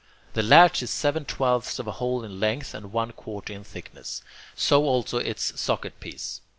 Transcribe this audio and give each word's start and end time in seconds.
The 0.33 0.41
latch 0.41 0.81
is 0.81 0.89
seven 0.89 1.25
twelfths 1.25 1.77
of 1.77 1.85
a 1.85 1.91
hole 1.91 2.23
in 2.23 2.39
length 2.39 2.73
and 2.73 2.91
one 2.91 3.11
quarter 3.11 3.53
in 3.53 3.63
thickness. 3.63 4.23
So 4.55 4.83
also 4.85 5.19
its 5.19 5.61
socket 5.61 5.99
piece. 5.99 6.41